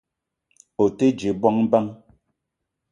[0.83, 1.89] O te dje bongo bang?